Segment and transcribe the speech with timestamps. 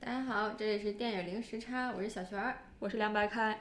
[0.00, 2.56] 大家好，这里是电影零时差，我是小璇儿。
[2.78, 3.58] 我是凉白开。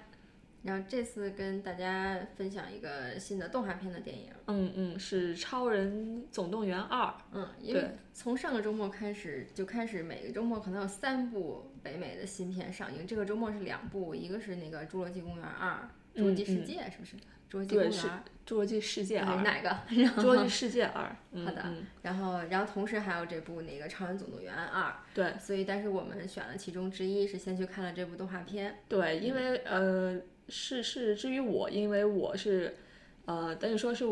[0.62, 7.08] 然后这次跟大家分享一个新的动画片的电影，嗯嗯，是《超人总动员二》。
[7.32, 17.16] 嗯，因为对从上个周末开始就开始每个周末可能有三部北美的新片上映，这个周末是两部，一个是那个《侏罗纪公园二》，侏罗纪世界是不是？
[17.50, 17.92] 侏罗纪公园
[18.46, 19.36] 侏罗纪世界二》。
[19.44, 19.70] 哪个？
[20.22, 21.16] 侏罗纪世界二。
[21.34, 28.80] 嗯好的嗯然后，然后同时还有这部那个《超人总动员二》，对所以但是我们选了其中之一，是先去看了这部动画片。
[28.88, 30.20] 对，因为呃，
[30.50, 32.76] 是是，至于我，因为我是
[33.26, 34.06] 呃，等于说是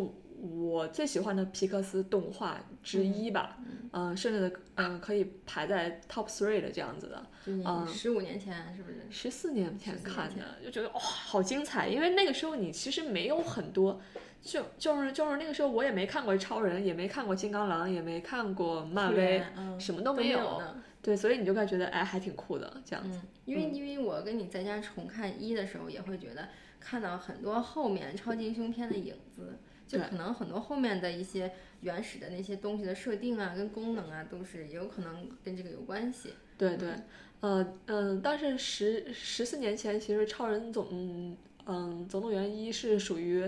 [0.45, 3.57] 我最喜欢的皮克斯动画之一吧。
[3.91, 7.25] 嗯、甚至嗯、可以排在 top three 的这样子的。
[7.45, 9.05] 嗯十五年前是不是？
[9.09, 11.87] 十四年前看的，就觉得哇、好精彩！
[11.87, 14.01] 因为那个时候你其实没有很多，
[14.41, 20.61] 就就是就是那个时候我也没看过超人，也没看过金刚狼，也没看过漫威，嗯，什么都没没有。
[21.01, 23.19] 对，所以你就会觉得哎，还挺酷的这样子。
[23.21, 26.49] 嗯，因为因为我跟你在家重看一的时候，也会觉得
[26.79, 36.33] 看到很多后面超级英雄片的影子，就可能很多后面的一些原始的那些东西的设定啊，跟功能啊，都是有可能跟这个有关系。
[36.57, 36.89] 对对，
[37.41, 43.47] 呃嗯，但是十十四年前，其实超人总嗯嗯总动员一是属于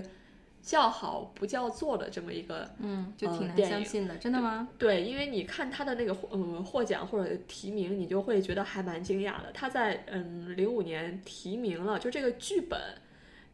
[0.60, 4.68] 叫好不叫座的这么一个嗯，就挺难相信的，真的吗？
[4.76, 9.50] 对，因为你看他的那个获嗯获奖或者提名，你就会觉得还蛮惊讶的。
[9.54, 12.78] 他在嗯零五年提名了，就这个剧本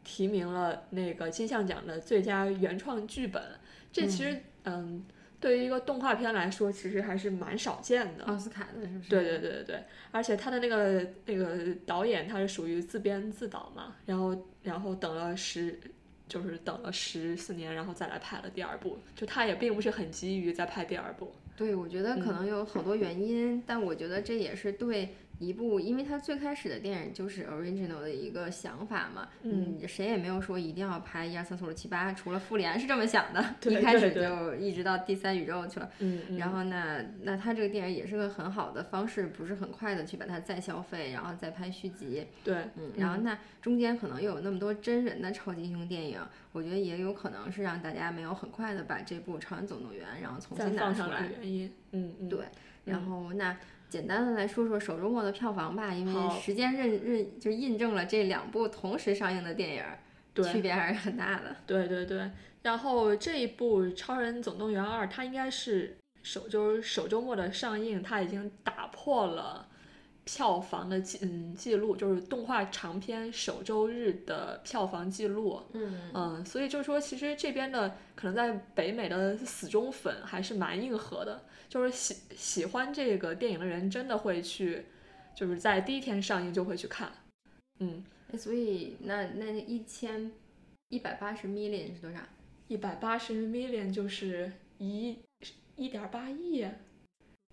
[0.04, 3.42] 提名了那个金像奖的最佳原创剧本。
[3.90, 5.04] 这其实嗯
[5.40, 8.24] 对于一个动画片来说，其实还是蛮少见的。
[8.24, 9.10] 奥斯卡的是不是？
[9.10, 15.78] 对对对对对，而且他的那个那个导演他是属于自编自导嘛，然后然后等了十，
[16.26, 21.34] 就是等了十四年，然后再来拍了第二部，就他也并不是很急于再拍第二部。
[21.56, 35.90] 对，我觉得可能有好多原因，但我觉得这也是对一部，因为它最开始的电影就是 original 的一个想法嘛，嗯，谁也没有说一定要拍一二三四五六七八，除了复联是这么想的， 一开始就一直到第三宇宙去了。
[35.98, 42.26] 嗯嗯，然后那那它这个电影也是个很好的方式，不是很快的去把它再消费，然后再拍续集。
[42.42, 46.20] 对，嗯，然后那中间可能又有那么多真人的超级英雄电影，
[46.52, 51.28] 我觉得也有可能是让大家没有很快的把这部《超人总动员》然后重新拿出来。
[51.40, 52.44] 原因，嗯嗯，对，
[52.84, 53.56] 然后那
[53.94, 60.00] 简单的来说说首周末的票房吧，因为时间认认就印证了这两部同时上映的电影儿
[60.32, 61.54] 对区别还是很大的。
[61.64, 62.28] 对对对，
[62.62, 69.68] 然后这一部《超人总动员二》，它应该是首周首周末的上映，它已经打破了
[70.24, 75.60] 票房的记嗯记录，就是动画长片首周日的票房记录。
[75.72, 84.86] 嗯嗯，所以就是说，其实这边的可能在北美的死忠粉还是蛮硬核的，就是喜喜欢这个电影的人真的会去，
[85.34, 87.12] 就是在第一天上映就会去看。
[87.80, 88.02] 嗯，
[88.32, 90.32] 哎，所以那那一千
[90.88, 92.18] 一百八十 million 是多少？
[92.68, 95.18] 一百八十 million 就是一
[95.76, 96.66] 一点八亿，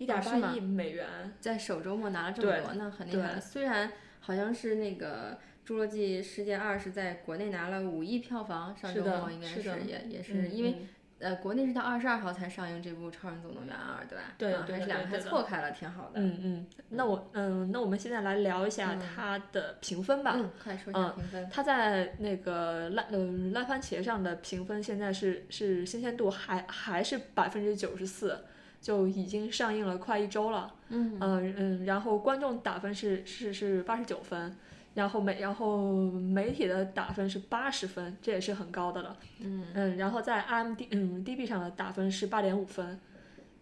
[0.02, 1.06] 一点八亿美元。
[1.40, 3.40] 在首周末拿了这么多，那很厉害了。
[3.40, 5.38] 虽然好像是那个
[5.70, 10.88] 《侏罗纪世界二》是在国内拿了五亿票房，上周末应该是的也也是嗯因为嗯
[11.20, 14.24] 呃国内是到二十二号才上映这部《超人总动员二》，对吧？
[14.40, 16.14] 对对啊还是两个还错开了，挺好的。
[16.16, 20.34] 嗯嗯，那我嗯，那我们现在来聊一下嗯它的评分吧。
[20.36, 21.50] 嗯，快说一下嗯评分。
[21.52, 28.44] 它在那个烂嗯烂番茄上的评分现在是是新鲜度还还是百分之九十四，
[28.82, 30.74] 就已经上映了快一周了。
[30.90, 31.18] 嗯。
[31.22, 34.54] 嗯嗯，然后观众打分是是是八十九分，
[34.96, 39.16] 然后媒然后媒体的打分是八十分，这也是很高的了。
[39.40, 39.68] 嗯。
[39.74, 43.00] 嗯，然后在 IMD 嗯 DB 上的打分是八点五分，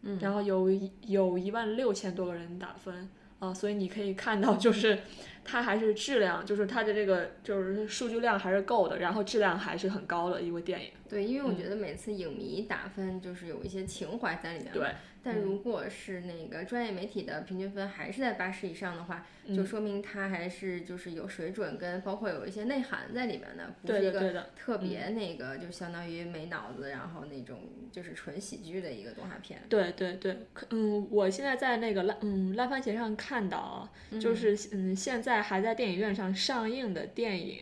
[0.03, 0.71] 嗯，然后有
[1.01, 3.09] 有一万六千多个人打分
[3.39, 4.99] 啊、所以你可以看到就是
[5.45, 10.91] 它还是质量，就是它的这个就是数据量还是够的，然后质量还是很高的一部电影。
[11.07, 14.73] 对，因为我觉得每次影迷打分就是有一些情怀在里面。。
[14.73, 14.89] 对，
[15.33, 24.41] 但如果是那个专业媒体的平均分还是在八十以上的话，就嗯说明它还是就是有水准，跟包括有一些内涵在里面的，不是一个对。
[24.55, 27.59] 特别那个就相当于没脑子，然后那种
[27.91, 29.61] 就是纯喜剧的一个动画片。
[29.69, 30.37] 对对对，
[30.71, 33.89] 嗯，我现在在那个烂嗯烂番茄上看到啊，
[34.19, 37.59] 就是嗯现在还在电影院上上映的电影，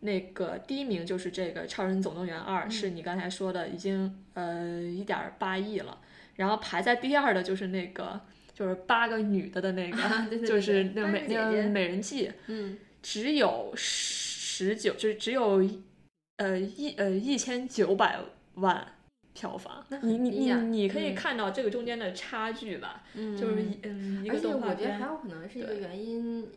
[0.00, 5.98] 那个第一名就是这个《超人总动员二》，是你刚才说的已经呃一点八亿了，
[6.42, 8.20] 然后排在第二的就是那个
[8.52, 15.64] 就是八个女的的那个，啊对对对就是那美那个姐姐个美人计，嗯，只有十九，就是只有
[16.38, 18.18] 呃一呃一千九百
[18.54, 18.84] 万
[19.32, 19.86] 票房。
[19.88, 25.06] 那你你你你可以嗯看到这个中间的差距吧，就是一嗯一个而且动画片我觉得还。
[25.06, 26.48] 有可能是一个对原因，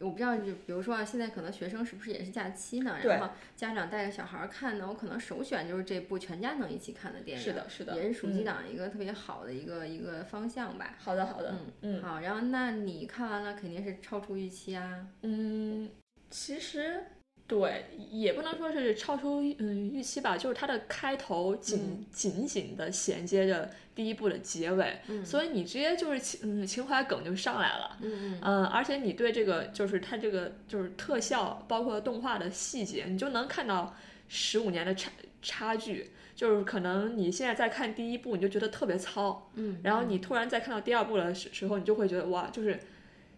[0.00, 2.96] 我不知道，就比如说啊，现在可能学生是不是也是假期呢？
[3.04, 7.44] 然后家长带着小孩儿看呢，我可能首选就是这部全家能一起看的电影。
[7.44, 10.94] 是的是的也是暑期嗯档一个特别好的一个一个方向吧。
[10.98, 15.06] 好的好的，嗯嗯好，然后那你看完了肯定是超出预期啊。
[15.22, 15.90] 嗯，
[16.30, 17.04] 其实
[17.50, 27.98] 对，也不能说是超出嗯预期吧，就是它的开头紧、紧紧的衔接着第一部的结尾，所以你直接就是情嗯情怀梗就上来了。
[28.00, 33.96] 嗯嗯嗯，而且你对这个就是它这个就是特效，包括动画的细节，你就能看到
[34.28, 35.10] 十五年的差
[35.42, 36.12] 差距。
[36.36, 42.80] 就是可能你现在在看第一部，你就觉得特别糙，嗯，然后你突然再看到第二部的时时候，你就会觉得哇，就是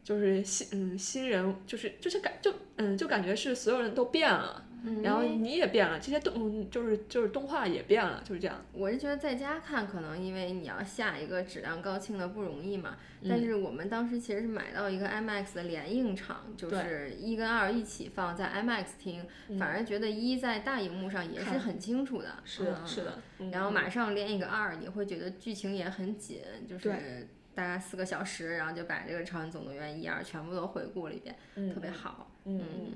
[0.03, 8.65] 就是新嗯新人，就是就是感就嗯就感觉是所有人都变了，嗯然后你也变了，这些动嗯就是就是动画也变了，就是这样。
[8.73, 12.97] 我是觉得在家看，可能因为你要下一个质量高清的不容易嘛。
[13.25, 19.25] 嗯但是我们当时其实是买到一个 IMAX 的联映场，就是一跟二一起放在 IMAX 听，
[19.57, 22.35] 反而觉得一在大荧幕上也是很清楚的。
[22.45, 23.23] 是的，嗯是的。
[23.39, 32.31] 嗯然后马上连一个二，你会觉得剧情也很紧，就是对大概四个小时，然后就把这个《超人总动员》一二全部都回顾了一遍，嗯特别好。
[32.45, 32.93] 嗯嗯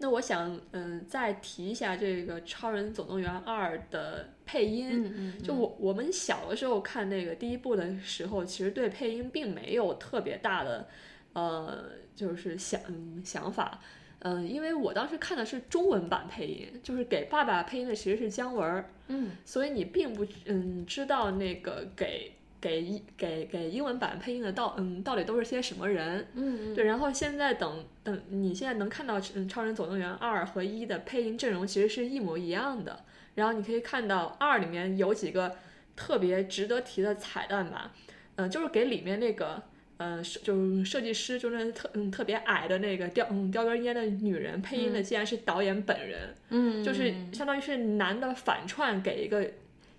[0.00, 5.04] 那我想嗯再提一下这个《超人总动员二》的配音。
[5.04, 10.88] 嗯嗯，就我我们小的时候看那个第一部的时候，其实对配音并没有特别大的，
[11.32, 13.80] 呃，就是想嗯想法，
[14.20, 33.04] 嗯，因为我当时看的是中文版配音，就是给爸爸配音的其实是姜文儿，嗯所以你并不嗯知道那个给给一给给英文版配音的到嗯到底都是些什么人，嗯嗯，对，然后现在等等，你现在能看到嗯《超人总动员二》和一的配音阵容其实是一模一样的。
[33.34, 35.56] 然后你可以看到二里面有几个
[35.94, 37.92] 特别值得提的彩蛋吧，
[38.36, 39.62] 嗯、就是给里面那个。
[40.00, 49.44] 嗯，设就是设计师，就是特嗯特别矮的那个叼嗯叼根烟的女人配音的，竟然是导演本人，嗯，就是相当于是男的反串给一个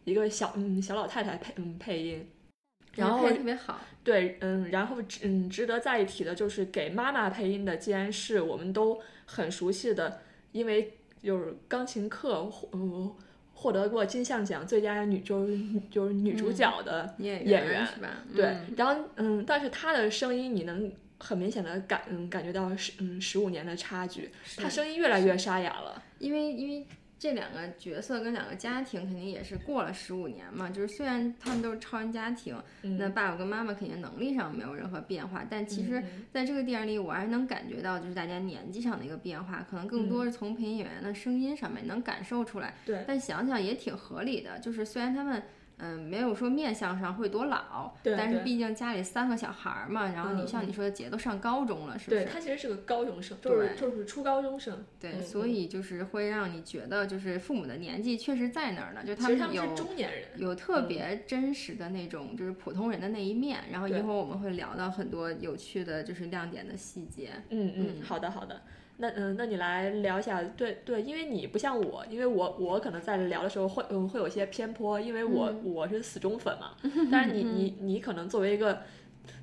[0.06, 2.26] 一个小嗯小老太太配嗯配音，
[2.96, 3.80] 然后特别好。
[4.04, 10.22] 对，嗯，然后值嗯值得再一提的就是给妈妈配音的，既然是我们都很熟悉的，
[10.52, 13.14] 因为就是钢琴课获嗯
[13.54, 15.58] 获得过金像奖最佳女就是
[15.92, 18.10] 就是女主角的演演员是吧？
[18.34, 26.02] 对，嗯然后嗯，但是她的声音你能很明显的感嗯感觉到十嗯十五年的差距，她声音越来越沙哑了。
[26.20, 26.88] 因为因为
[27.20, 42.70] 这两个角色跟两个家庭肯定也是过了十五年嘛，就是虽然他们都是超人家庭，嗯那爸爸跟妈妈肯定能力上没有任何变化，但其嗯实在这个电影里，我还是能感觉到就是大家年纪上的一个变化，可能更多是从配音演员的声音上面能感受出来。
[42.70, 45.44] 嗯对但想想也挺合理的，就是虽然他们。
[45.80, 52.26] 嗯，没有说面相上会多老，对但是毕竟家里三个小孩儿嘛，然后你嗯像你说的姐都上高中了，是不对，是？
[52.32, 54.86] 她其实是个高中生，就是对就是初高中生。
[55.00, 60.24] 对，嗯所以就是会让你觉得，就是父母的年纪确实在那儿呢，就他们们有是中年人。
[60.38, 63.60] 有特别真实的那种，就是普通人的那一面。
[63.72, 67.30] 然后一会儿我们会聊到很多有趣的，就是亮点的细节。
[67.50, 68.62] 嗯嗯，好的好的。
[69.02, 76.76] 那嗯，那你来聊一下，对对，因为你不像我，因为我我可能在聊的时候会嗯会有一些偏颇，因为我、我是死忠粉嘛，
[77.12, 78.82] 但是你你你可能作为一个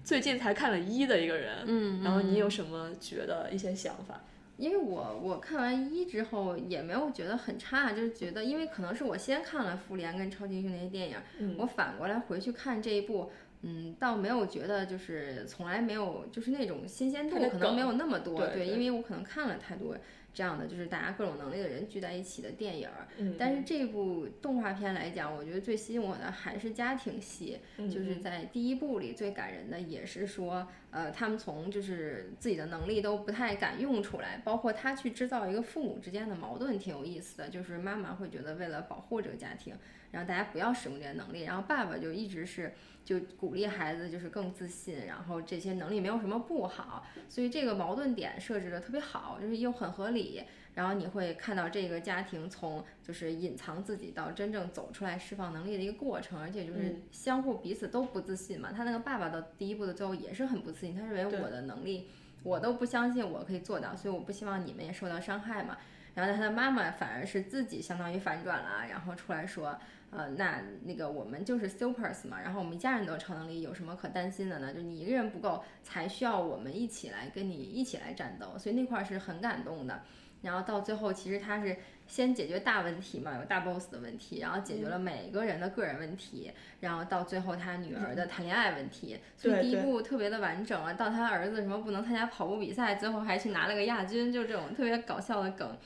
[0.04, 4.20] 最近才看了一的一个人，嗯然后你有什么觉得一些想法？
[4.58, 11.54] 因为我我看完一之后也没有觉得很差，就是觉得，因为可能是我先看了《复联》跟《超级英雄》那些电影，嗯。
[11.58, 13.30] 我反过来回去看这一部，
[13.66, 19.96] 嗯，倒没有觉得就是从来没有就是那种新鲜度可能没有那么多，对对因为我可能看了太多
[20.32, 23.08] 这样的就是大家各种能力的人聚在一起的电影儿。
[23.16, 37.48] 嗯，但是这部动画片来讲，我觉得最吸引我的还是家庭戏，嗯就是在第一部里最感人的也是说，呃，他们从就是自己的能力都不太敢用出来，包括他去制造一个父母之间的矛盾，挺有意思的。
[37.48, 39.74] 就是妈妈会觉得为了保护这个家庭，
[40.10, 42.74] 然后大家不要使用这些能力，然后爸爸就一直是
[43.06, 50.42] 就鼓励孩子就是更自信，然后这些能力没有什么不好，所以这个矛盾点设置的特别好，就是又很合理。
[50.74, 58.72] 然后你会看到这个家庭从就是隐藏自己到真正走出来释放能力的一个过程，而且就是嗯相互彼此都不自信嘛。
[58.72, 62.10] 他那个爸爸到第一步的最后也是很不自信，他认为我的能力
[62.42, 65.78] 我都不相信我可以做到，所以我不希望你们也受到伤害嘛。
[66.14, 69.78] 然后他的妈妈反而是自己相当于反转了，然后出来说，
[70.10, 74.72] 呃，那那个我们就是 supers 嘛，然后我们一家人都有超能力，有什么可担心的呢？
[74.72, 80.00] 就你一个人不够，才需要我们一起来跟你一起来战斗，所以那块儿是很感动的。
[80.42, 90.92] 然后到最后其实他是先解决大问题嘛，有大 boss 的问题，然后解决了每个人的个人问题，然后到最后他女儿的谈恋爱问题，所以第一部特别的完整啊。
[90.92, 95.76] 到他儿子什么不能参加跑步比赛，最后还去拿了个亚军，就这种特别搞笑的梗。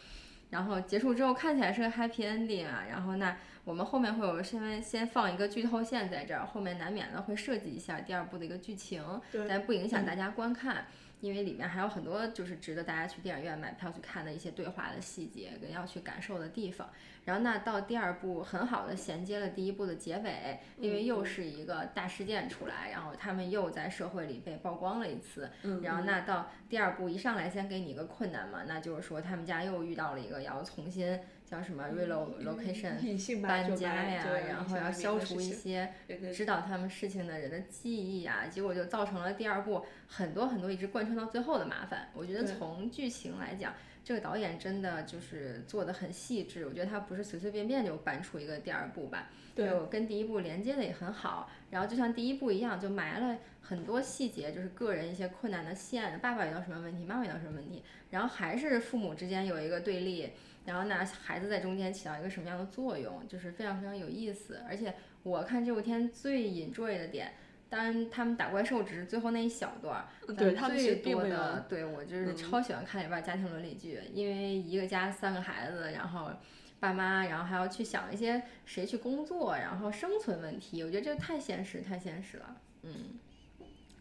[0.51, 10.87] 然后结束之后看起来是个 happy ending 啊，然后那我们后面会有先先放一个剧透线在这儿，后面难免的会设计一下第二部的一个剧情，对但不影响大家观看。
[11.21, 16.89] 因为里面还有很多就是值得大家去电影院买票去看的一些对话的细节跟要去感受的地方。
[17.25, 25.51] 然后那到第二部很好的衔接了第一部的结尾，因为又是一个大事件出来，然后他们又在社会里被曝光了一次。
[25.63, 31.21] 嗯然后那到第二部一上来先给你一个困难嘛，那就是说他们家又遇到了一个要重新
[31.51, 35.93] 叫什么 relocation 搬家呀，然后要消除一些，
[36.33, 42.09] 指导他们事情的人的记忆啊，结果就造成了第二部很多很多一直贯穿到最后的麻烦。
[42.15, 51.51] 我觉得从剧情来讲，这个导演真的就是做的很细致，我觉得他不是随随便便就搬出一个第二部吧，对就跟第一部连接的也很好。
[51.71, 60.31] 然后就像第一部一样，就埋了很多细节，就是个人一些困难的线，爸爸遇到什么问题，妈妈遇到什么问题，然后还是父母之间有一个对立。
[60.65, 64.61] 然后呢，孩子在中间起到一个什么样的作用，就是非常非常有意思。
[64.69, 67.33] 而且我看这部片最 enjoy 的点，
[67.69, 76.31] 当然他们打怪兽只是最后那一小段儿，但对他们最多的，对我就是嗯超喜欢看里边儿家庭伦理剧，因为一个家三个孩子，然后
[76.79, 82.57] 爸妈，然后还要去想一些谁去工作，然后生存问题，我觉得这个太现实，太现实了。
[82.83, 83.19] 嗯，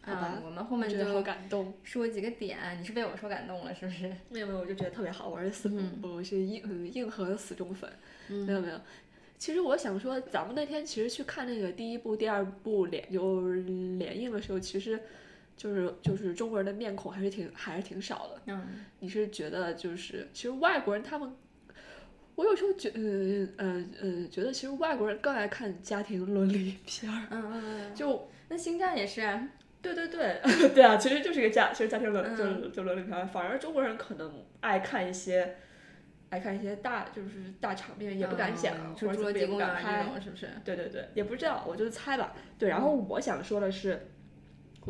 [0.02, 1.72] 好吧啊，我们后面我觉得好感动。
[1.84, 4.10] 说几个点，你是被我说感动了，是不是？
[4.30, 7.90] 没有没有，我就觉得特别好，我是死，嗯我是硬嗯硬核的死忠粉。
[8.28, 8.80] 嗯没有没有，
[9.38, 13.60] 其实我想说，咱们那天其实去看那个第一部、第二部联就是
[13.98, 14.98] 联映的时候，其实
[15.56, 18.40] 就是就是中国人的面孔还是挺还是挺少的。
[18.46, 21.34] 嗯你是觉得就是其实外国人他们，
[22.36, 29.48] 我有时候觉呃呃呃觉得其实外国人更爱看家庭伦理片儿，嗯嗯嗯，就那星战也是啊，
[29.82, 30.40] 对对对
[30.74, 35.56] 对啊，其实就是一个家，其实家庭伦嗯就是就伦理片，反而中国人可能爱看一些。
[36.32, 40.04] 爱看一些大就是大场面，也不敢讲，嗯或者就侏罗纪怎么也不敢拍这。
[40.12, 40.48] 种，是不是？
[40.64, 42.34] 对对对，也不知道，我就是猜吧。
[42.56, 44.06] 对，然后我想说的是，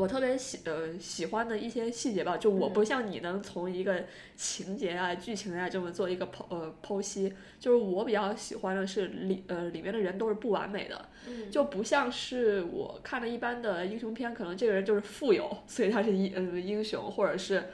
[0.01, 4.05] 我特别喜呃喜欢的一些细节吧，就我不像你能从一个
[4.35, 17.65] 情节啊、剧情啊这么做一个剖呃剖析，就是我比较喜欢的是里呃里面的人都是不完美的，嗯就不像是我看的一般的英雄片，可能这个人就是富有，所以他是英呃英雄，或者是。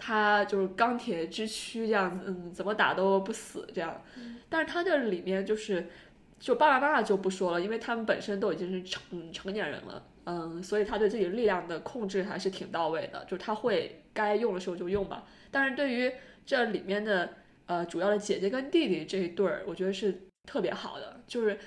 [0.00, 4.00] 他就是钢铁之躯这样子，嗯，怎么打都不死这样。
[4.48, 5.88] 但是他这里面就是，
[6.38, 15.26] 就爸爸妈妈就不说了，因为他们本身都已经是成嗯成年人了，嗯，所以他对自己力量的控制还是挺到位的，就是他会该用的时候就用吧。
[15.50, 16.12] 但是对于
[16.44, 17.32] 这里面的
[17.64, 21.58] 呃主要的姐姐跟弟弟这一对儿，我觉得是特别好的，就是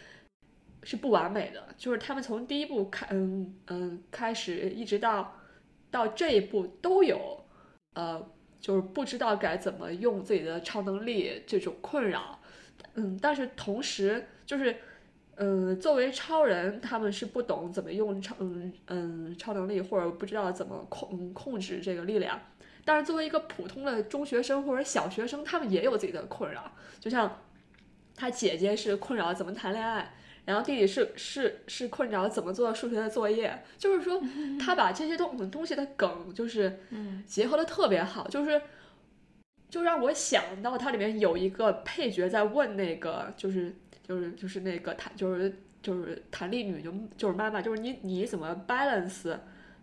[0.84, 5.36] 是不完美的，就是他们从第一部开嗯嗯开始一直到
[5.90, 7.44] 到这一步都有
[7.96, 8.24] 呃
[8.60, 12.40] 就是不知道该怎么用自己的超能力这种困扰。
[12.94, 14.76] 嗯，但是同时就是，
[15.44, 22.40] 嗯，作为超人，他们是不懂怎么用超嗯嗯超能力，或者不知道怎么控控制这个力量。
[22.86, 26.72] 但是作为一个普通的中学生或者小学生，他们也有自己的困扰。
[27.00, 27.40] 就像
[28.16, 30.14] 他姐姐是困扰怎么谈恋爱，
[30.46, 33.64] 然后弟弟是是是困扰怎么做数学的作业。
[33.80, 34.22] 就是说，
[34.64, 38.62] 他把这些东东西的梗就是嗯结合的特别好，就是
[39.70, 43.76] 就让我想到它里面有一个配角在问那个就是
[44.12, 49.38] 就是就是那个谭就是就是谭丽女就就是妈妈就是你你怎么 balance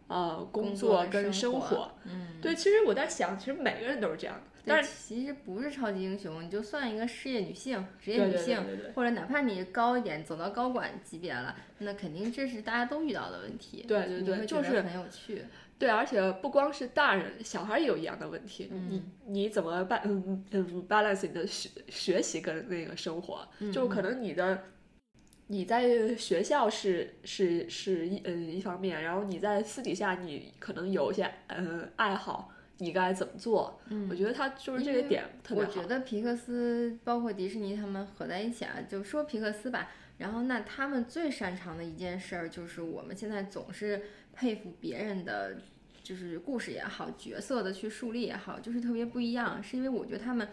[0.07, 1.93] 呃工工作跟生活活？
[2.05, 13.87] 嗯，对，其实我在想，其实每个人都是这样的，但是其实不是超级英雄，你就算一个事业女性、职业女性，对对或者哪怕你高一点，走到高管级别了，那肯定这是大家都遇到的问题。
[13.89, 15.43] 对对对就是很有趣。
[15.79, 18.69] 对，而且不光是大人，小孩也有一样的问题。
[18.73, 20.03] 嗯你你怎么办？
[20.05, 24.65] 嗯嗯，balance 你的学学习跟那个生活，嗯就可能你的
[25.47, 33.81] 你在学校是是是一嗯一方面，然后你在私底下你可能有一些嗯爱好，你该怎么做？
[34.11, 35.89] 我觉得他就是这个点特别好嗯我觉。
[35.89, 44.03] 得皮克斯包括迪士尼他们合在一起啊，就说皮克斯吧，然后那他们最擅长的一件事儿就是我们现在总是
[44.39, 45.57] 佩服别人的，
[46.05, 50.49] 就是故事也好，角色的去树立也好，就是特别不一样，是因为我觉得他们。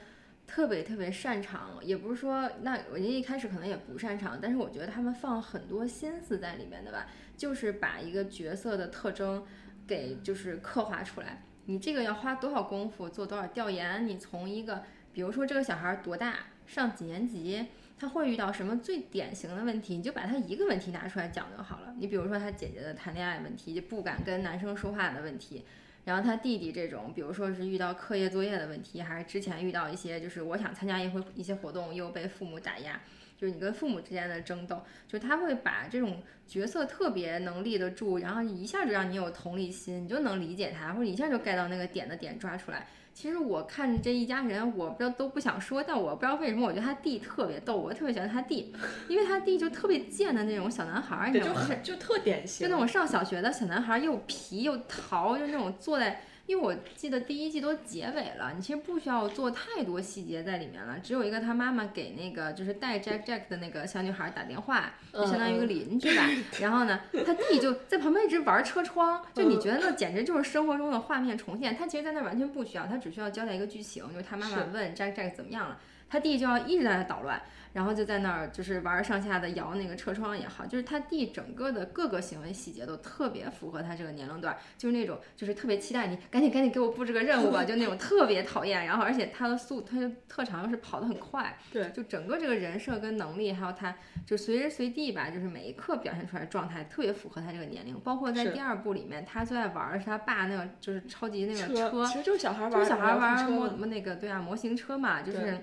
[0.48, 9.44] 特别特别擅长，也不是说那我一开始可能也不擅长，但是我觉得他们放很多心思在里面的吧，就是把一个角色的特征
[9.88, 11.44] 给就是刻画出来。
[11.66, 14.08] 你这个要花多少功夫，做多少调研？
[14.08, 16.36] 你从一个比如说这个小孩多大，
[16.68, 17.66] 上几年级，
[17.98, 21.96] 他会遇到什么最典型的问题，你就把他一个问题拿出来讲就好了。
[21.98, 25.64] 你比如说他姐姐的谈恋爱问题，就不敢跟男生说话的问题。
[26.04, 33.02] 然后他弟弟这种，比如说是遇到课业作业的问题，还是之前遇到一些，就是我想参加一回一些活动，又被父母打压，
[33.38, 42.88] 就是你跟父母之间的争斗，就他会把这种角色特别能立得住，然后一下就让你有同理心，你就能理解他，或者一下就 get 到那个点的点抓出来。
[43.14, 48.74] 其实我看这一家人，我不知道都不想说，但我不知道为什么，我觉得他弟特别逗，我特别喜欢他弟，
[49.08, 51.70] 因为他弟就特别贱的那种小男孩儿，你知道吗？
[51.82, 56.22] 就特典型，就那种上小学的小男孩，又皮又淘，就那种坐在。
[56.48, 66.30] 因为我记得第一季都结尾了，你其实不需要做太多细节在里面了，只有一个他妈妈给那个就是带 Jack Jack 的那个小女孩打电话，就相当于一个邻居吧。
[66.62, 71.76] 然后呢，他弟就在旁边一直玩车窗，就你觉得那简直就是生活中的画面重现。
[71.76, 77.42] 他其实在那完全不需要，他只需要交代一个剧情，就是他妈妈问 Jack Jack 怎么样了，他弟就要一直在那捣乱。
[77.74, 88.86] 然后就在那儿，就是玩上下的摇那个车窗也好，就是他弟整个的各个行为细节都特别符合他这个年龄段，就是那种就是特别期待你赶紧赶紧给我布置个任务吧，就那种特别讨厌。
[88.86, 93.94] 然后而且他的速，他的特长又是跑得很快， 对，就整个这个人设跟能力，还有他
[94.26, 98.00] 就随时随地吧，就是每一刻表现出来的状态特别符合他这个年龄。
[98.00, 105.60] 包括在第二部里面，他最爱玩的是他爸那个就是超级那个车，其实就是小孩玩，就是小孩玩模那个对啊模型车嘛，就是。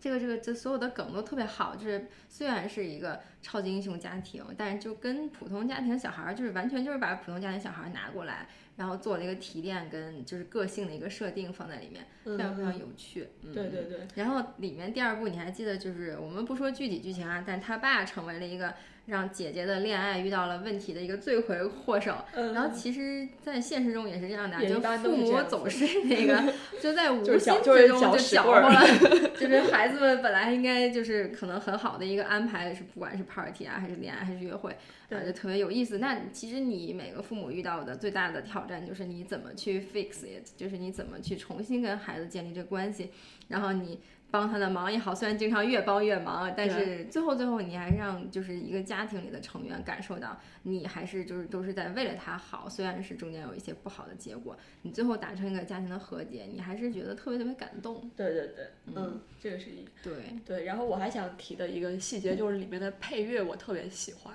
[0.00, 13.28] 这个这个这所有的梗都特别好，就是虽然是一个超级英雄家庭，但是就跟普通家庭小孩儿就是完全就是把普通家庭小孩儿拿过来，然后做了一个提炼跟就是个性的一个设定放在里面，非常非常有趣。
[13.52, 14.00] 对对对。
[14.14, 18.74] 然后里面第二部你还记得就是我们不说具体剧情啊，但他爸成为了一个。
[19.10, 22.14] 让姐姐的恋爱遇到了问题的一个罪魁祸首，
[22.54, 28.80] 然后其实，在现实中也是这样的，就父母总是 那个，就在无心之中就搅和了，
[29.36, 34.70] 就是孩子们本来应该就是可能很好的一个安排，是不管是 party 啊，还是恋爱，还是约会，
[35.10, 35.98] 啊，就特别有意思。
[35.98, 43.10] 那其实你每个父母遇到的最大的挑战就是你怎么去 fix it，就是你怎么去重新跟孩子建立这个关系，
[43.48, 43.98] 然后你。
[44.30, 58.10] 帮他的忙也好，虽然经常越帮越忙，但是最后最后你还是让就是一个家庭里的成员感受到你还是就是都是在为了他好，虽然是中间有一些不好的结果，你最后达成一个家庭的和解，你还是觉得特别特别感动。
[58.16, 60.12] 对对对，嗯，这个是一对
[60.46, 60.64] 对。
[60.64, 64.34] 然后我还想提的一个细节就是里面的配乐，我特别喜欢，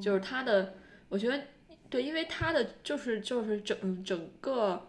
[0.00, 0.74] 就是它的，
[1.08, 1.42] 我觉得
[1.90, 4.88] 对，因为它的就是就是整整个，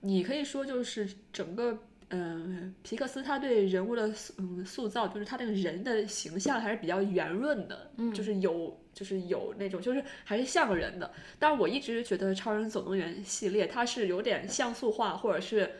[0.00, 1.78] 你可以说就是整个。
[2.14, 11.10] 嗯，皮克斯他对人物的塑嗯塑造，就是他那个人的形象还是比较圆润的，嗯，就是有就是有那种就是还是像个人的。
[11.38, 15.70] 但是我一直觉得《超人总动员》系列它是有点像素化，或者是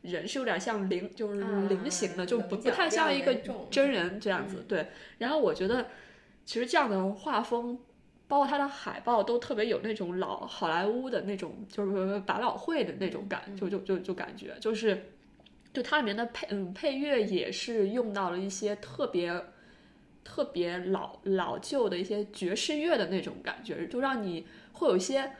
[0.00, 3.34] 人是有点像零就是菱形的，就不不太像一个
[3.70, 4.64] 真人这样子。
[4.66, 4.86] 对，
[5.18, 5.88] 然后我觉得
[6.46, 7.78] 其实这样的画风，
[8.26, 15.10] 包括它的海报都特别有那种老好莱坞的那种就是百老汇的那种感，就就就就感觉就是。
[15.72, 19.42] 就它里面的配嗯配乐也是用到了一些特别
[20.22, 25.32] 特别老老旧的一些爵士乐的那种感觉，就让你会有一些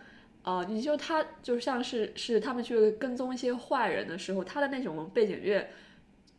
[0.42, 5.68] 呃，你就他就像是是他们去跟踪一些坏人的时候，他的那种背景乐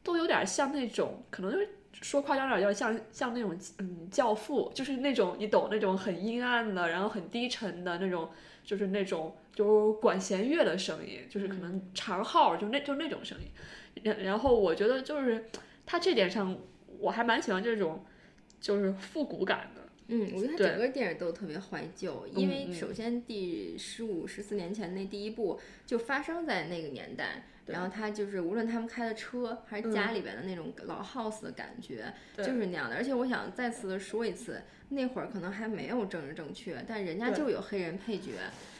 [0.03, 1.57] 都有点像那种，可能就
[2.01, 8.29] 说夸张点叫像像那种嗯教父，就是那种你懂那种很阴暗的，然后很低沉的那种，
[8.65, 13.47] 就是那种就管弦乐的声音，就是可能长号就那就那种声音。
[14.01, 15.45] 然然后我觉得就是
[15.85, 16.57] 他这点上
[16.99, 18.03] 我还蛮喜欢这种
[18.59, 19.81] 就是复古感的。
[20.07, 32.95] 嗯，我觉得他整个电影都特别怀旧，因为首先第十五十四年前那第一部就发生在那个年代，然后他就是无论他们开的车还是家里边的那种老 house 的感觉，就是那样的。
[32.95, 38.31] 而且我想再次的说一次，那会儿可能还没有政治正确，但人家就有黑人配角，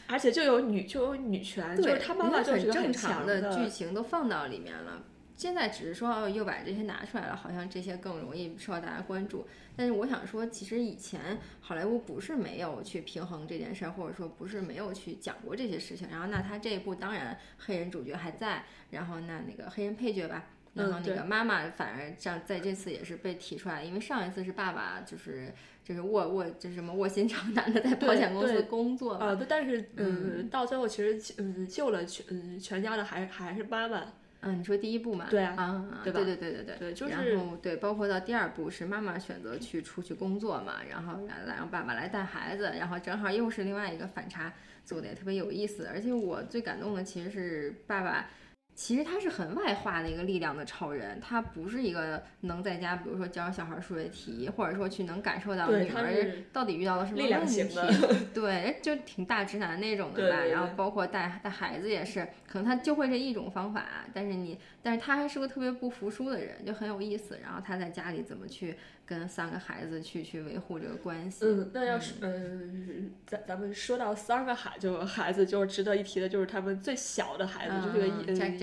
[0.08, 5.02] 而且就有女就有女权，就是他妈妈就是正常的剧情都放到里面了。
[5.44, 9.46] 现在只是说又把这些拿出来了，好像这些更容易受到大家关注。
[9.76, 16.08] 但是我想说，其实以前好莱坞不是没有去平衡这件事儿，或者说不是没有去讲过这些事情。
[16.10, 25.54] 然后那他这一部当然黑人主角还在，然后那那个黑人配角吧，然后那个妈妈反而这样在这次也是被提出来，因为上一次是爸爸就是
[25.84, 34.06] 就是卧卧就是什么卧薪尝胆的在保险公司工作啊，但是嗯到最后其实嗯救了全嗯全家的还还是妈妈。
[34.44, 35.28] 嗯，你说第一部嘛？
[35.30, 44.54] 对啊，啊，对对对对对对，就是然后对，包括到第二部是妈妈选择去出去工作嘛，然后来让爸爸来带孩子，然后正好又是另外一个反差，
[44.84, 45.88] 做的也特别有意思。
[45.92, 48.30] 而且我最感动的其实是爸爸
[48.76, 56.12] 其实他是很外化的一个力量的超人，他不是一个能在家，比如说教小孩数学题，或者说去能感受到对女儿
[56.52, 60.38] 到底遇到了什么力量问题型的， 对，就挺大直男那种的吧。
[60.38, 67.40] 对对然后包括带带孩子也是，可能他就会这一种方法，但是你，但是他还是个特别不服输的人，就很有意思。
[67.44, 71.46] 然后他在家里怎么去跟三个孩子去去维护这个关系？
[71.46, 78.08] 嗯，那要是嗯，咱咱们说到三个孩就孩子，就是值得一提的，就是他们最小的孩子，就是个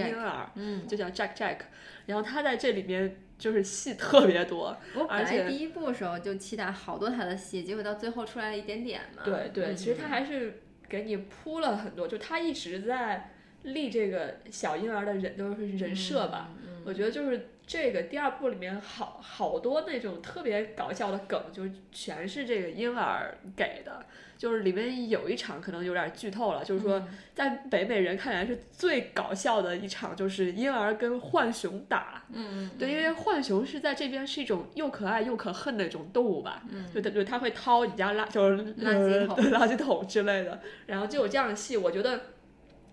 [0.08, 1.58] 婴儿，嗯，就叫 Jack Jack，
[2.06, 9.22] 然后他在这里面就是戏特别多，我而且本来第一部的时候就期待好多他的戏，结果到最后出来了一点点嘛。
[9.24, 13.30] 对对，嗯其实他还是给你铺了很多，就他一直在
[13.62, 16.50] 立这个小婴儿的人就是人设吧。
[16.62, 24.04] 嗯我觉得就是这个第二部里面好好多那种特别搞笑的梗，就是全是这个婴儿给的。
[24.36, 32.24] 就是里面有一场可能有点剧透了，就是说在北美人看来是最搞笑的一场，就是婴儿跟浣熊打。
[32.32, 42.18] 嗯，对，因为浣熊是在这边是一种又可爱又可恨的一种动物吧，嗯，就它就它会掏你家垃就是垃圾桶呃 垃圾桶之类的，然后就有这样的戏，我觉得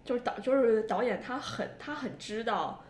[0.03, 2.83] 就是导就是导演他很他很知道，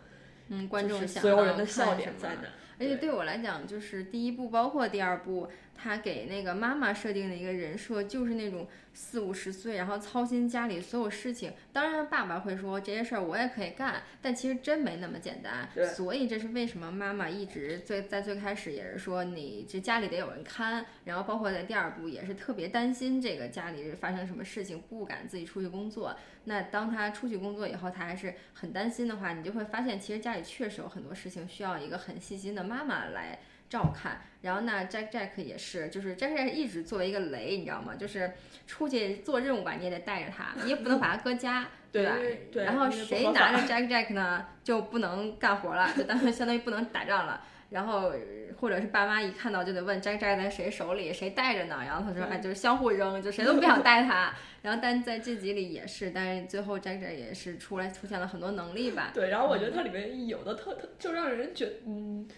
[0.48, 2.48] 嗯，观众就是想所有人的笑点什么在哪。
[2.80, 5.48] 而且对我来讲，就是第一部包括第二部，
[5.80, 11.52] 他给那个妈妈设定的一个人设，就是那种四五十岁，然后操心家里所有事情。
[11.72, 15.68] 当然，爸爸会说这些事儿我也可以干，但其实真没那么简单。
[15.94, 26.16] 所以这是为什么妈妈一直最在最开始也是说你这家里得有人看，然后包括在第二部也是特别担心这个家里发生什么事情，不敢自己出去工作。
[26.44, 33.38] 那当他出去工作以后，他还是很担心的话，你就会发现，其实家里确实有很多事情需要一个很细心的妈妈来
[33.68, 34.20] 照看。
[34.40, 37.94] 然后那 Jack Jack 也是，就是 Jack Jack 一直作为一个雷，你知道吗？
[37.96, 38.32] 就是
[38.68, 42.16] 出去做任务吧，你也得带着他，你也不能把他搁家，对吧？
[42.52, 47.42] 对然后谁拿着 Jack Jack 呢，就不能干活了，就当相当于不能打仗了。
[47.70, 48.12] 然后
[48.60, 51.80] 或者是爸妈一看到就得问 Jack Jack 在谁手里，谁带着呢？
[51.84, 54.32] 然后他说哎，就是相互扔，就谁都不想带他。
[54.62, 59.10] 然后但在这集里也是，但是最后 Jack Jack 也是出来出现了很多能力吧。
[59.12, 62.28] 对，然后我觉得它里面有的特特就让人觉嗯。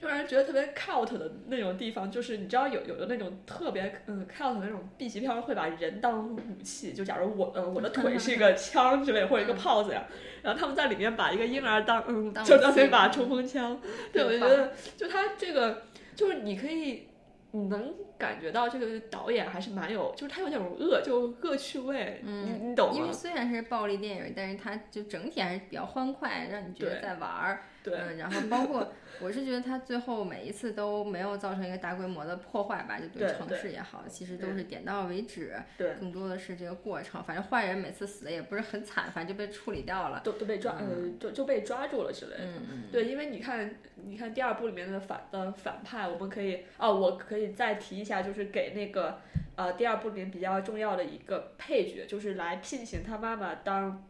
[0.00, 10.06] 就让人觉得特别 cult 的那种地方，就是你知道有有的那种特别嗯 cult 的那种 B 级片会把人当武器，就假如我呃我的腿是一个 枪之类或者一个炮子呀，
[10.42, 13.80] 然后他们在里面把一个婴儿当嗯当就当成一把嗯冲锋枪，
[14.12, 15.82] 对我就觉得就他这个
[16.14, 17.08] 就是你可以
[17.52, 23.12] 你能感觉到这个导演还是蛮有，就是他有那种恶就恶趣味，嗯你你懂吗因为？
[23.12, 27.62] 虽然是暴力电影，但是他就整体还是比较欢快，让你觉得在玩儿。
[27.82, 37.22] 对，嗯，然后包括我是觉得他最后每一次都没有造成一个大规模的破坏吧，就对城市也好，其实都是点到为止，对更多的是这个过程。
[37.22, 40.22] 反正坏人每次死的也不是很惨，反正就被处理掉了。
[40.24, 42.44] 都都被抓，呃，就就被抓住了之类的。
[42.44, 49.20] 嗯嗯，对，因为你看，你看第二部里面的反的反派，我们可以哦，我可以再提一下，就是给那个
[49.56, 54.04] 呃第二部里面比较重要的一个配角，就是来聘请他妈妈当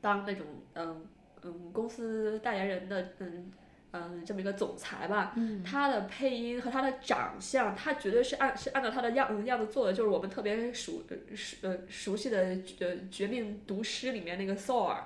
[0.00, 1.06] 当那种嗯
[1.42, 3.50] 嗯公司代言人的嗯
[3.92, 5.32] 嗯这么一个总裁吧。
[5.36, 12.56] 嗯他的配音和他的长相，他绝对是按是按照他的样样子做的，就是我们特别熟呃熟呃熟悉的呃
[13.10, 14.96] 《绝命毒师》里面那个 Saul。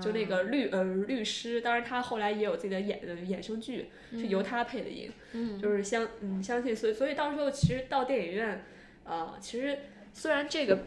[0.00, 5.60] 就那个律呃律师，当然他后来也有自己的演呃衍生剧，是由他配的音，嗯。
[5.60, 8.64] 就是相嗯相信，所以所以到时候其实到电影院，
[9.04, 9.78] 呃、其实
[10.12, 10.78] 虽然这个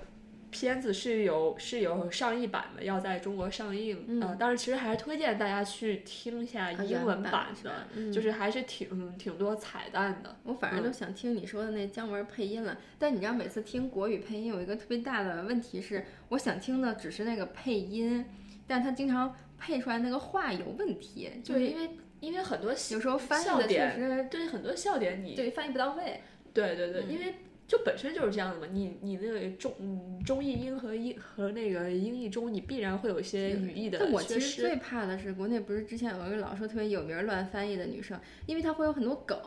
[0.51, 4.21] 片子是有是有上译版的，要在中国上映，嗯。
[4.21, 10.37] 呃，但是其实还是推荐大家去听一下啊英文版版的，就是还是挺嗯挺多彩蛋的。
[10.43, 18.23] 我反正都想听你说的那姜文配音了，但你知道每次听国语配音有一个特别大的问题是，我想听的只是那个配音，
[18.67, 26.21] 但他经常配出来那个话有问题，就是，因为因为很多有时候翻译的确实对很多笑点你对翻译不到位。
[26.53, 27.35] 对对对，嗯因为
[27.67, 34.21] 就本身就是这样的嘛，你你那个中嗯中译英和英和那个英译中，你必然会有一些语义的但我。
[34.21, 39.37] 其实最怕的是，国内不是之前有一个老说特别有名儿乱翻译的女生，因为她会有很多梗，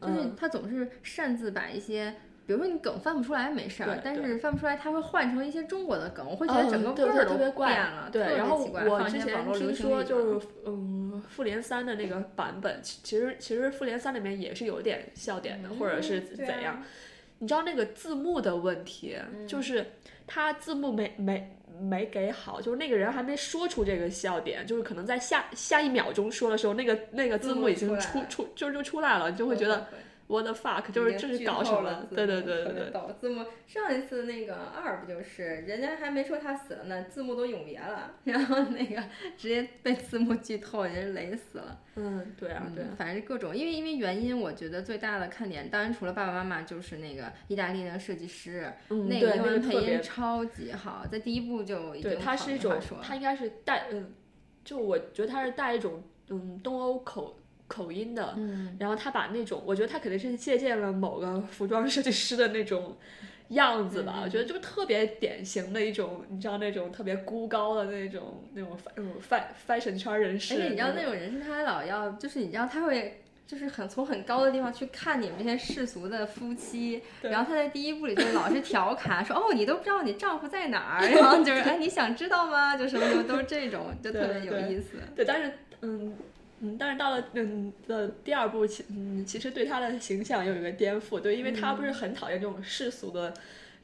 [0.00, 2.14] 就是嗯她总是擅自把一些。
[2.46, 16.82] 比如说你梗翻不出来没事儿对，但是翻不出来，它会换成一些中国的梗，我会觉得整个嗯对对味儿都特别怪变了，对，然后奇怪我之前听说就是嗯，复联三的那个版本，其其实其实复联三里面也是有点笑点的，或者是怎样。
[17.38, 19.84] 你知道那个字幕的问题，嗯就是
[20.28, 29.86] 他字幕没没没给好，就是那个人还没说出这个笑点，就是可能在下下一秒钟说的时候，那个那个字字幕幕已经出出出就是就出来了，你就会觉得
[30.32, 32.06] what the fuck，就是这是搞什么？
[32.10, 32.90] 对对对对对。
[32.90, 39.02] 导字幕上一次那个二不就是人家还没说他死了呢，字幕都永别了， 然后那个
[39.36, 41.80] 直接被字幕剧透，人雷死了。
[41.94, 54.14] 嗯，对啊，对，反正各种，因为因为原因，我觉得最大的看点，当然除了爸爸妈妈，就是那个意大利那个设计师，那个英文配音超级好，在第一部就已经对，他是一种，他应该是带嗯，
[54.64, 57.38] 就我觉得他是带一种嗯东欧口
[57.72, 62.96] 口音的，嗯，然后他把那种，我觉得他肯定是借鉴了某个服装设计师的那种。
[63.48, 69.12] 样子吧，我觉得就特别典型的一种，你知道那种特别孤高的那种那种那种
[69.68, 70.54] fashion 圈人士。
[70.54, 82.74] 而且你知道那种人士，他老要就是你知道他会就是很从很高的地方去看你们这些世俗的夫妻，然后他在第一部里就老是调侃说哦你都不知道你丈夫在哪儿，然后就是哎你想知道吗？
[82.74, 84.96] 就什么什么都是这种，就特别有意思。
[85.14, 86.14] 对，但是嗯。
[86.62, 93.34] 嗯，但是到了嗯的第二部，其嗯其实对他的形象有一个颠覆，对，因为他不是很讨厌这种世俗的，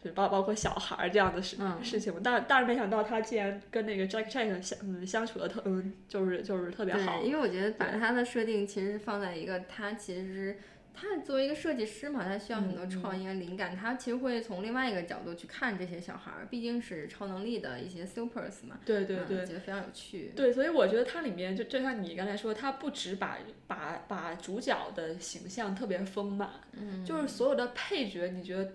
[0.03, 2.21] 就包包括小孩儿这样的事事情嘛。
[2.23, 7.21] 但但是没想到他竟然跟那个 Jack Chan 相嗯相处的特嗯就是就是特别好。
[7.23, 10.57] 因为我觉得把他的设定其实放在一个他其实。
[11.01, 13.77] 他作为一个设计师嘛，他需要很多创意和灵感。
[13.77, 18.79] 他其实会从另外一个角度去看这些小孩儿，毕竟是超能力的一些 supers 嘛。
[18.85, 20.33] 对对对，觉得非常有趣。
[20.35, 28.73] 对，所以我觉得它里面就就像你刚才说，它不止把把把主角的形象特别丰满，嗯，就是所有的配角，你觉得？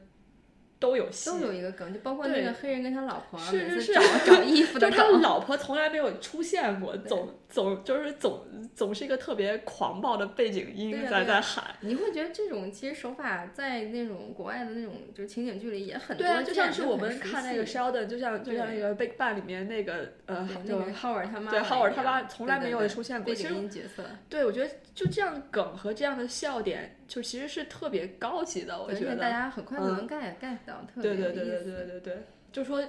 [0.80, 8.44] 都有戏都有一个梗，就包括那个黑人跟他老婆是是是找找衣服的梗， 就是他老婆从来没有出现过，总总就是总
[8.76, 11.64] 总是一个特别狂暴的背景音在在喊。
[11.82, 24.04] 你会觉得这种其实手法在那种国外的那种就是情景剧里也很多，对啊，就像是我们看那个 Sheldon，就像就像那个 Big Bang 里面那个呃，就 Howard 他妈，对 Howard 他妈从来没有出现过背景音角色。
[24.28, 26.98] 对，我觉得就这样梗和这样的笑点。
[27.08, 32.84] 就其实是特别高级的，我觉得大家很快就能 get get 到，特别对对对对对对对，就说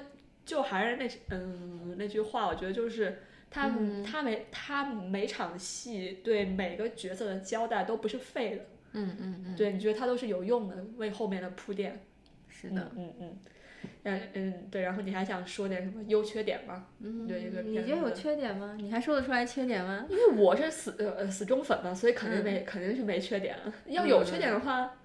[0.47, 3.21] 就还是那嗯那句话，我觉得就是
[3.55, 3.71] 他
[4.05, 12.05] 他每他每场戏对每个角色的交代都不是废的，嗯嗯嗯，对，你觉得他都是有用的，为后面的铺垫。
[12.49, 13.39] 是的，嗯嗯。
[14.05, 16.87] 嗯嗯对，然后你还想说点什么优缺点吗？
[17.01, 18.77] 嗯，对一个你觉得有缺点吗？
[18.79, 20.07] 你还说得出来缺点吗？
[20.11, 23.57] 因为我是死呃死忠粉嘛，所以肯定没肯定是没缺点。
[23.87, 24.97] 要有缺点的话，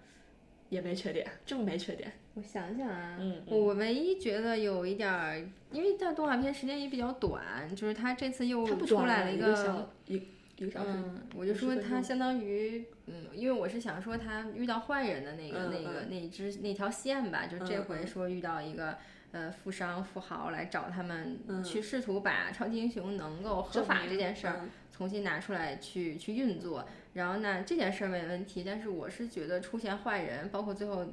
[0.70, 2.12] 也没缺点，就没缺点。
[2.36, 10.22] 我想想啊，嗯，我唯一觉得有一点儿，因为在动画片时间也比较短，就是它这次又出来了一个一。
[10.62, 18.98] 嗯，我就说他相当于，嗯，因为我是想说他遇到坏人的那个那个那只那条线吧，就这回说遇到一个
[19.32, 31.06] 呃富商富豪来找他们去试图把超级英雄能够合法这件事儿重新拿出来去去运作，然后呢这件事儿没问题，但是我是觉得出现坏人，包括最后。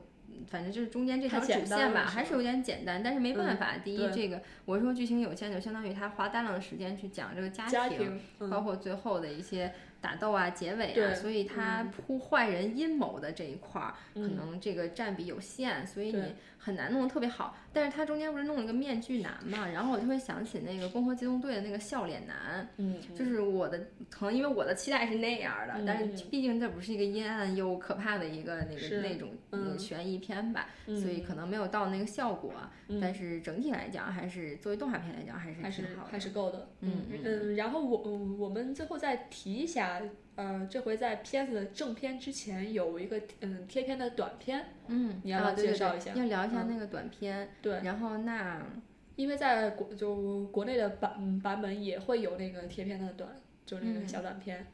[0.49, 3.79] 反正就是中间这条主线吧，还是有点简单，但是没办法。
[3.83, 9.73] 第一，这个我说剧情有限，就相当于他花大量的时间去讲这个家庭，包括最后的一些
[10.07, 16.23] 打斗啊、结尾啊，所以他铺坏人阴谋的这一块儿，可能这个占比有限，所以你。
[16.59, 29.31] 很难弄得特别好，但是他中间不是弄了个面具男嘛，然后我就会想起那个攻壳机动队的那个笑脸男，嗯，就是我的可能因为我的期待是那样的，但是毕竟这不是一个阴暗又可怕的一个那个那种
[29.79, 32.53] 悬疑片吧，所以可能没有到那个效果，
[33.01, 37.97] 但是整体来讲还是作为动画片来讲还是还是，还是够的，嗯嗯，然后我
[38.39, 39.96] 我们最后再提一下。
[40.37, 48.63] 呃，这回在片子的正片之前有一个嗯贴片的短片，嗯，你要介绍一下，要聊一下那个短片，对，然后那
[49.17, 53.31] 因为在国就国内的版版本也会有那个贴片的短，
[53.65, 54.61] 就那个小短片。
[54.61, 54.67] 嗯，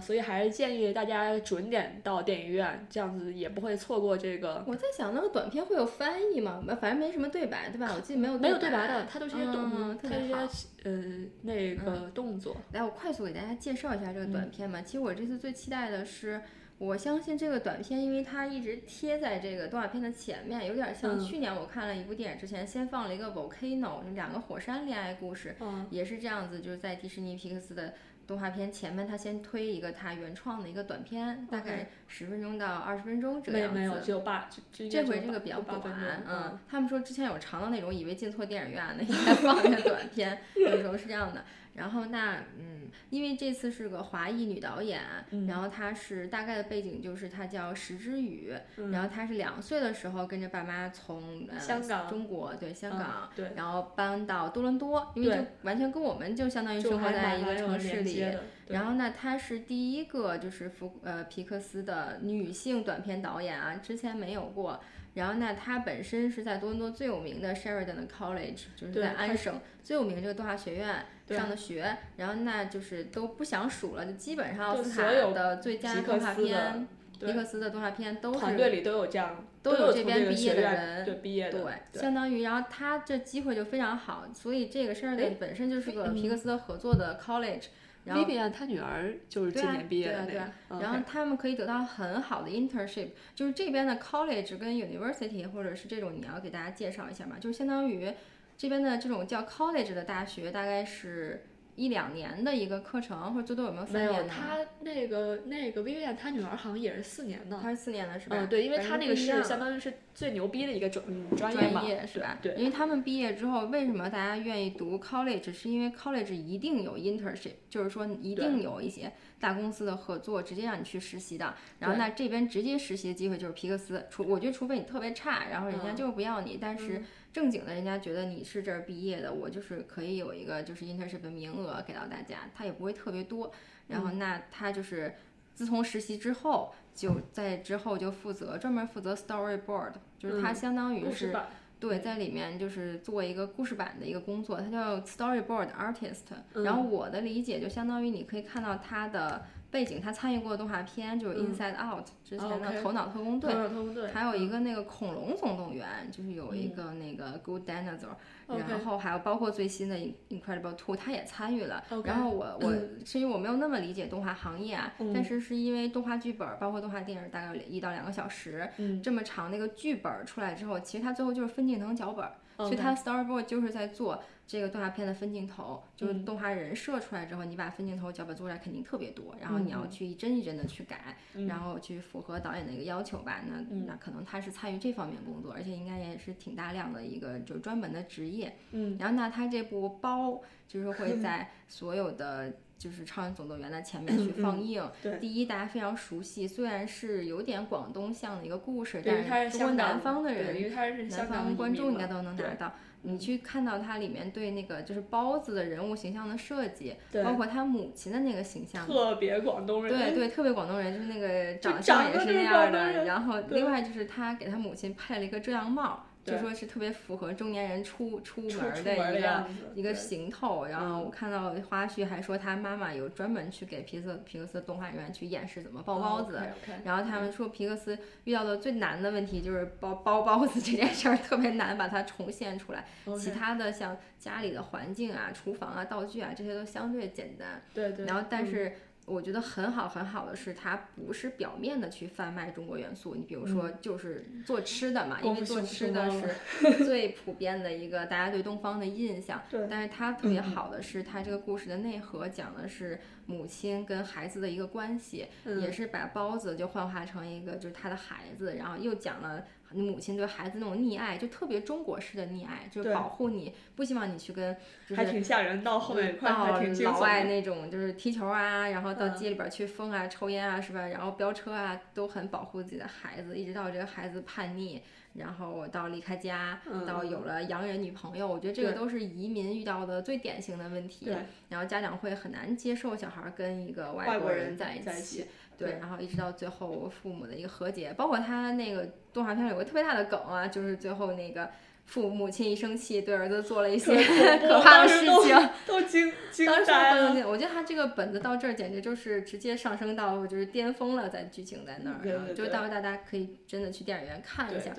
[0.00, 4.64] 所以还是建议大家准点到电影院，这样子也不会错过这个。
[4.64, 6.62] 我在想，那个短片会有翻译吗？
[6.80, 7.92] 反正没什么对白，对吧？
[7.92, 11.02] 我记得没有没有对白的，它都是些动，它是些呃
[11.42, 12.56] 那个动作。
[12.72, 14.80] 来，我快速给大家介绍一下这个短片吧。
[14.82, 16.40] 其实我这次最期待的是，
[16.78, 25.56] 我相信这个短片，因为它一直贴在这个动画片的前面，有点像去年我看了一部电影之前，先放了一个 volcano，就两个火山恋爱故事，
[25.90, 27.94] 也是这样子，就是在迪士尼皮克斯的。
[28.32, 33.78] 动画片前面他先推一个他原创的一个短片，大概十分钟到二十分钟这样子。
[33.78, 35.78] 没有，只有八，这回这个比较短。
[36.26, 41.44] 嗯，他们说之前有长的那种，以为进错电影院了，应该放个短片，有时候是这样的。
[41.74, 58.24] 然后那嗯，因为这次是个华裔女导演，嗯然后她是大概的背景就是她叫石之宇，嗯然后她是两岁的时候跟着爸妈从呃香港中国对香嗯港，对，然后搬到多伦多，因为就完全跟我们就相当于生活在一个城市里
[58.68, 64.80] 然后那，她是第一个就是福呃皮克斯的女性短片导演啊，之前没有过。
[65.14, 71.96] 然后那他本身是在多伦多最有名的 Sheridan College，就是在安省最有名的这个动画学院上的学。
[72.16, 87.66] 然后那就是都不想数了，就基本上奥斯卡所有的最佳动画片，对皮克斯的动画片都是团队里都有这样，都有这边毕业的人对毕业的，对，对相当于，然后他这机会就非常好，所以这个 Sheridan 本身就是个嗯皮克斯的合作的 college，
[88.04, 98.12] 然后 Vivian 她女儿就是今年毕业的那个对啊对啊，嗯然后他们可以得到很好的 internship，就是这边的 college 跟 university 或者是这种你要给大家介绍一下嘛，就是相当于
[98.58, 104.32] 这边的这种叫 college 的大学，大概是一两年的一个课程，或者最多有没有三年呢？
[104.32, 108.36] 她那个那个 Vivian 他女儿好像也是四年的，他是四年的是吧？
[108.38, 112.38] 嗯，对，因为反她那个是相当于是最牛逼的一个专嗯专业专嘛，业是吧？
[112.42, 115.52] 对，因为他们毕业之后，为什么大家愿意读 college？
[115.52, 121.54] 是因为 college 一定有 internship，就是说一定有一些大公司的合作，直接让你去实习的。
[121.78, 133.50] 然后那这边直接实习的机会就是皮克斯，除我觉得除非你特别差，然后人家嗯就是不要你，但是正经的人家觉得你是这儿毕业的，我就是可以有一个就是 internship 的名额给到大家，他也不会特别多。
[133.88, 135.14] 然后嗯那他就是
[135.54, 141.34] 自从实习之后，就在之后就负责专门负责 storyboard，就是他嗯相当于是。
[141.80, 146.20] 对，在里面就是做一个故事版的一个工作，它叫 storyboard artist。
[146.54, 158.16] 嗯然后我的理解就相当于你可以看到他的背景，他参与过的动画片就是嗯 Inside Out 之前哦的《头脑特工队》头脑特工队，还有一嗯个那个恐龙总动员，就是有一个那个 Good Dinosaur，、
[158.48, 159.96] 然后还有包括最新的
[160.30, 161.84] Incredible Two，他也参与了。
[162.04, 162.72] 然后我 我
[163.04, 165.12] 是因为我没有那么理解动画行业啊，嗯。
[165.12, 172.26] 但是是因为动画剧本包括动画电影大概一到两个小时，嗯这么长的一个剧本出来之后，其实它最后就是分镜头脚本。
[172.58, 176.24] 所以它 storyboard 就是在做这个动画片的分镜头，就是嗯。
[176.24, 179.90] 动画人设出来之后，你把分镜头脚本做出来肯定特别多，然后你要嗯。
[179.90, 181.46] 去一帧一帧的去改，嗯。
[181.48, 183.42] 然后去符合导演的一个要求吧。
[183.46, 188.56] 那、嗯那可能他是参与这方面工作，而且应该也是挺大量的一个就是专门的职业。
[188.70, 192.54] 嗯然后那他这部包就是会 在所有的。
[192.78, 194.84] 就是《超人总动员》的前面去放映。
[195.00, 202.74] 对第一大家非常熟悉，虽然是有点广东向的一个故事，但是如果是南方的人因为他是南方观众应该都能拿到。
[203.02, 213.04] 你去看到它里面对那个就是包子的人物形象的设计，包括他母亲的那个形象，特别广东人，对对，特别广东人，就是那个长相也是是那样的。
[213.04, 221.02] 然后另外就是他给他母亲配了一个遮阳帽，就说是特别符合中年人出出出门的一个一个行头，然后嗯。
[221.02, 226.40] 我看到花絮还说他妈妈有专门去给皮克斯皮克斯动画人员去演示怎么包包子
[226.84, 232.86] 然后他们说皮克斯遇到的最难的问题就是包包包子这件事儿特别难把它重现出来，
[233.18, 237.60] 其他的像家里的环境啊、厨房啊、道具啊这些都相对简单。
[237.74, 238.46] 对对，然后但嗯。
[238.46, 238.72] 是
[239.04, 243.14] 我觉得很好很好的是，它不是表面的去贩卖中国元素。
[243.14, 249.42] 你比如说就是做吃的嘛，因为做吃的是 最普遍的一个大家对东方的印象。
[249.50, 264.54] 对但是它特别好的是，它这个故事的内核讲的是母亲跟孩子的一个关系，嗯也是把包子就幻化成一个就是他的孩子，然后又讲了母亲对孩子那种溺爱，就特别中国式的溺爱，就是保护你，不希望你去跟
[264.88, 267.24] 就是还挺吓人，到后面到还挺惊老外。
[267.24, 270.88] 那种就是踢球啊，然后到嗯街里边去疯啊、抽烟啊，是吧？
[270.88, 274.82] 然后飙车啊，都很保护自己的孩子，一直到这个孩子叛逆，
[275.14, 281.06] 然后到离开家，嗯到有了洋人女朋友，我觉得这个都是移民遇到的最典型的问题。
[281.06, 281.16] 对，
[281.48, 291.50] 然后家长会很难接受小孩跟一个外外国国人人在一在一起对，然后一直到最后父母的一个和解，包括他那个动画片有个特别大的梗啊，就是最后那个
[291.86, 293.94] 父母亲一生气，对儿子做了一些
[294.38, 295.50] 可 怕的事情。
[295.66, 297.28] 都惊惊呆了。
[297.28, 304.72] 我觉得他这个本子到这儿简直就是直接上升到就是巅峰了，在剧情在那儿，对对对就到时候大家可以真的去电影院看一下。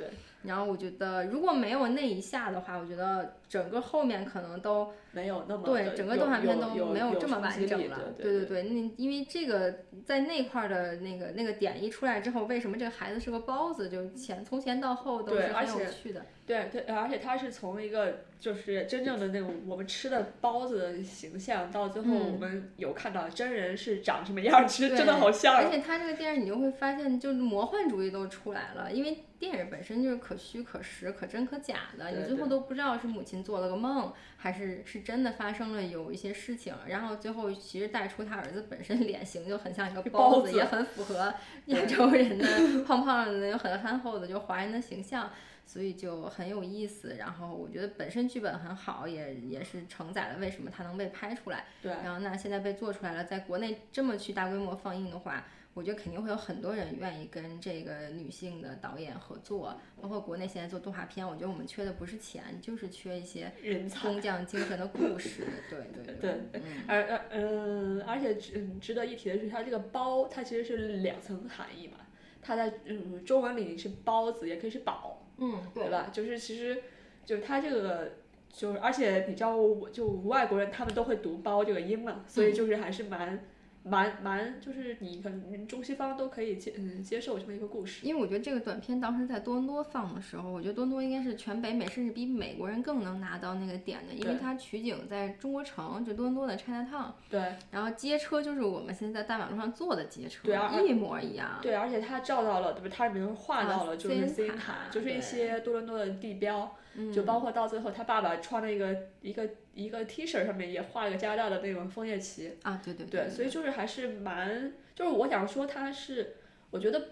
[0.44, 8.00] 然后我觉得如果没有那一下的话，我觉得整个后面可能都没有那么对整个动画片都没有这么完整了。
[8.18, 16.26] 对对对，那因为这个在那块儿的那个那个点一出来之后，为什么这个孩子是个包子，就前从前到后都是很有趣的。
[16.48, 36.74] 对对，而且他是从一个就是真正的那种我们吃的包子的形象，到最后嗯我们有看到真人是长什么样儿，其实真的好像而且他这个电影你就会发现，就是魔幻主义都出来了，因为电影本身就是可虚、可实、可真、可假的，你最后都不知道是母亲性做了个梦，还是是真的发生了有一些事情。
[36.88, 41.34] 然后最后其实带出他儿子本身 脸型就很像一个包子，也很符合
[41.66, 45.30] 亚洲人的胖胖的又很憨厚的就华人的形象。
[45.66, 51.68] 所以就很有意思，然后我觉得本身剧本很好，也也是承载了为什么它能被拍出来。
[51.82, 51.90] 对。
[52.04, 59.76] 然后那现在被做出来了，在国内这么去大规模放映的话，我觉得肯定会有很多人愿意跟这个女性的导演合作。
[60.00, 65.46] 包括国内现在做动画片，我觉得我们缺的不是钱，就是缺一些人才、工匠精神的故事。
[65.70, 66.16] 对对对。
[66.52, 66.62] 对。
[66.88, 71.98] 而而嗯，而且值值得一提的是，它这个包它其实是两层含义嘛。
[72.42, 75.26] 它在嗯中文里是包子，也可以是宝。
[75.38, 76.10] 嗯，对吧？
[76.14, 76.84] 就是其实，
[77.26, 78.12] 就是它这个，
[78.50, 83.44] 就是而且你知道，我就外国人他们都会读“包”这个音嘛，所以就是还是蛮。
[83.84, 97.12] 蛮蛮就是你可能中西方都可以接嗯接受这么一个故事，因为我觉得这个短片当时在多伦多放的时候，我觉得多伦多应该是全北美甚至比美国人更能拿到那个点的，因为它取景在中国城，就多伦多的 Chinatown。
[97.30, 97.56] 对。
[97.72, 101.60] 然后街车就是我们现在在大马路上坐的街车，对，一模一样。
[101.62, 102.88] 对，而且它照到了，对不？
[102.88, 106.76] 它里面画到了就是 C 卡，就是一些多伦多的地标。
[107.14, 116.36] 就包括到最后，他爸爸穿了一个一个一个 T 恤，上面也画了一个加拿大的那种枫叶旗啊，对对对，所以就是还是蛮，就是我想说，它是
[116.70, 117.10] 我觉得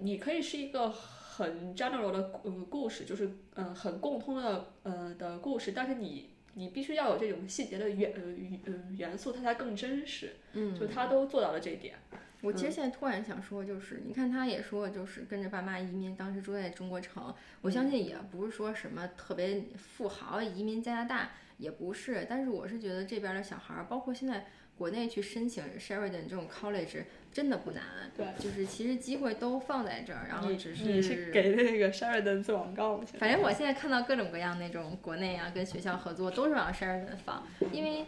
[0.00, 8.12] 你可以是一个很 general 的故故事，就是嗯很共通的呃的故事，但是你你必须要有这种细节的元
[8.66, 11.94] 呃元素，它才更真实，嗯，就他都做到了这一点。
[12.42, 17.34] 我其实现在突然想说，就是你看，他也说，就是跟着爸妈移民，当时住在中国城。
[17.60, 22.26] 我相信也不是说什么特别富豪移民加拿大，也不是。
[22.28, 27.82] 但是我是觉得这边的小孩儿，包括现在国内去申请 Sheridan 这种 college，真的不难。
[28.16, 32.98] 对，就是其实机会都放在这儿，然后只是你是给那个 Sheridan 做广告。
[33.18, 38.06] 反正我现在看到各种各样那种国内啊，跟学校合作都是往 Sheridan 放，因为。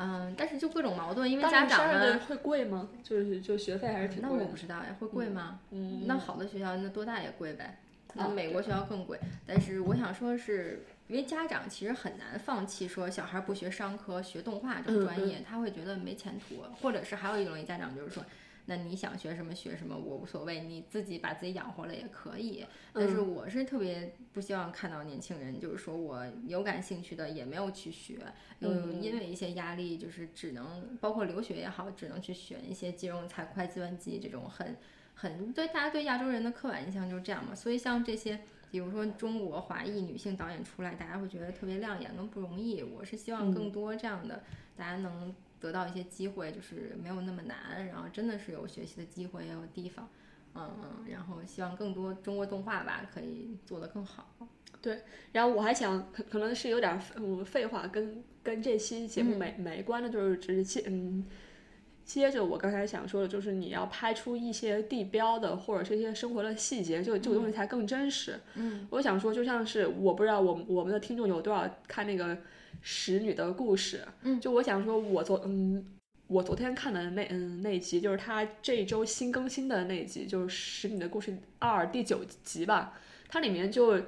[0.00, 2.88] 嗯，但是就各种矛盾，因为家长呢会贵吗？
[3.02, 4.30] 就是就学费还是挺贵。
[4.30, 5.58] 那我不知道呀，会贵吗？
[5.72, 7.78] 嗯，那好的学校那多大也贵呗。
[8.14, 9.18] 那美国学校更贵。
[9.46, 16.62] 但是我想说，是因为家长其实很难放弃说小孩不学商科，学动画这个专业，他会觉得没前途。
[16.80, 18.24] 或者是还有一种家长就是说。
[18.70, 22.66] 那你想学什么学什么，我无所谓，你自己把自己养活了也可以。
[22.92, 28.18] 但是我是特别不希望看到年轻人，就是说我有感兴趣的也没有去学，
[28.58, 34.76] 又因为一些压力，就是只能包括留学也好，只能去选一些金融、财会、计算机这种很
[35.14, 37.54] 很对大家对亚洲人的刻板印象就是这样嘛。
[37.54, 38.38] 所以像这些，
[38.70, 42.82] 比如说中国华裔女性导演出来，大家会觉得特别亮眼跟不容易。
[42.82, 44.42] 我是希望更多这样的，
[44.76, 45.34] 大家能。
[45.60, 50.08] 得到一些机会，就是没有那么难，然后真的是有学习的机会，也有地方，
[50.54, 54.28] 嗯嗯，然后希望更多中国动画吧可以做得更好。
[54.80, 55.02] 对，
[55.32, 61.24] 然后我还想，可可能是有点嗯废话，跟跟这期节目没没关的，就是直接嗯
[62.04, 68.38] 接着我刚才想说的，就是你要拍出一些地标的或者是一些生活的细节，就这个东西才更真实。
[68.54, 72.38] 嗯，我想说，就像是我不知道我我们的听众有多少看那个。
[72.80, 75.84] 使女的故事，嗯，就我想说，我昨嗯，
[76.26, 82.98] 我昨天看的那嗯那一集，就是他这一周新更新的那一集，就是使女的故事二第九集吧。
[83.28, 83.98] 它里面就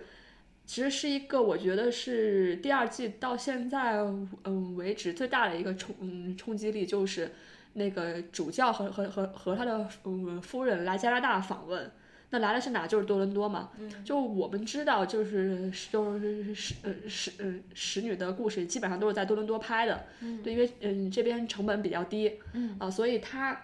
[0.64, 3.98] 其实是一个我觉得是第二季到现在
[4.44, 7.32] 嗯为止最大的一个冲嗯冲击力，就是
[7.74, 11.90] 那个主教和和和和他的嗯夫人来加拿大访问。
[12.32, 12.86] 那来的是哪？
[12.86, 13.70] 就是多伦多嘛。
[13.78, 20.06] 嗯，就我们知道，就是就是使呃使呃使女的故事，基本上都是在多伦多拍的。
[20.20, 22.38] 嗯，对，因为嗯这边成本比较低。
[22.52, 23.60] 嗯啊，所以他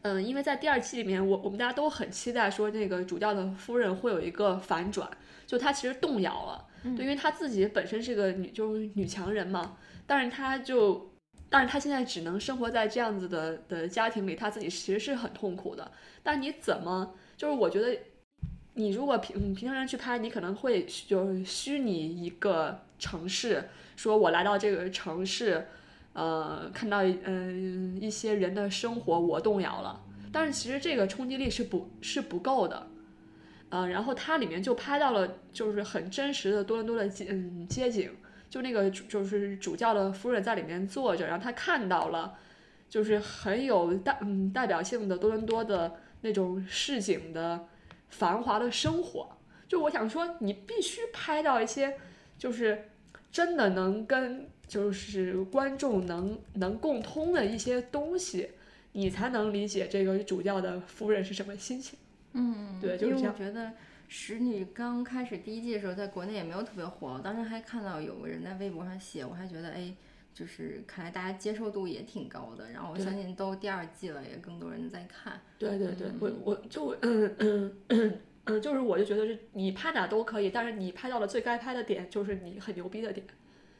[0.00, 5.08] 嗯，因为在第二期里面，我我们大家都很期待说那个主教的夫人会有一个反转，
[5.46, 6.66] 就她其实动摇了。
[6.84, 9.76] 嗯，对，因为她自己本身是个女，就是女强人嘛。
[10.06, 11.12] 但是她就，
[11.50, 15.92] 但是她现在只能生活在这样子的的家庭里，她自己其实是很痛苦的。
[16.22, 17.14] 但你怎么？
[17.42, 17.98] 就是我觉得，
[18.74, 23.64] 你如果平平常人去拍，你可能会就是虚拟一个城市，
[23.96, 25.66] 说我来到这个城市，
[26.12, 30.00] 呃，看到嗯一些人的生活，我动摇了。
[30.30, 32.86] 但是其实这个冲击力是不是不够的，
[33.70, 38.08] 嗯，然后它里面就拍到了就是很真实的多伦多的街嗯街景，
[38.48, 42.34] 就那个就是主教的夫人在里面坐着，然后他看到了，
[42.88, 45.96] 就是很有代嗯代表性的多伦多的。
[46.22, 47.68] 那种市井的
[48.08, 49.36] 繁华的生活，
[49.68, 51.96] 就我想说，你必须拍到一些，
[52.38, 52.88] 就是
[53.30, 58.50] 真的能跟就是观众能能共通的一些东西，
[58.92, 61.98] 你才能理解这个主教的夫人是什么心情。
[62.32, 63.36] 嗯，对，就是这样。
[63.36, 63.72] 觉得
[64.08, 69.92] 使女》刚开始第一季的时候，在国内也没有特别火，当时还看到有个人在微博上写，我还觉得哎。
[70.34, 75.40] 就是看来大家接受度也挺高的，然后我相信都第二季了，也更多人在看。
[75.58, 83.26] 对对对，我我就嗯嗯嗯嗯，就是我就觉得是你拍哪都可以，但是你拍到了最该拍的点，就是你很牛逼的点。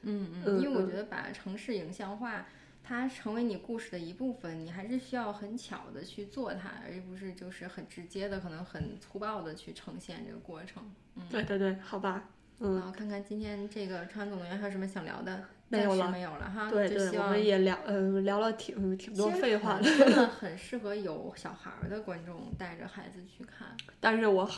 [0.02, 2.46] 嗯嗯，因为我觉得把城市影像化，
[2.82, 10.82] 它成为你故事的一部分，你还是需要很巧的去做它，而不是就是很直接的，可能很粗暴的去呈现这个过程。
[11.14, 12.28] 嗯，对对对，好吧。
[12.58, 15.44] 嗯，然后看看今天这个《川总动员》还有什么想聊的。
[15.78, 16.70] 没有了，没有了哈。
[16.70, 19.82] 对对，我们也聊，嗯，聊了挺挺多废话的。
[19.82, 23.68] 真的 很适合有小孩儿的观众带着孩子去看。
[24.00, 24.48] 但是我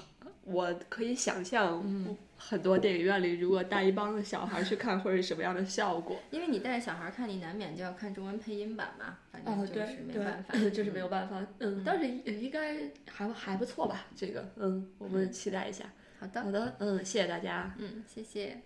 [0.42, 1.82] 我可以想象，
[2.36, 6.16] 很多电影院里如果带一帮小孩去看，会是什么样的效果？
[6.30, 9.16] 因为你带着小孩看，你难免就要看中文配音版嘛。
[9.32, 11.44] 反正就是没办法，就是没有办法。
[11.60, 12.76] 嗯，但是应该
[13.10, 14.06] 还还不错吧？
[14.14, 15.84] 这个，嗯，我们期待一下。
[16.20, 17.74] 好的，好的，嗯，谢谢大家。
[17.78, 18.60] 嗯，谢谢。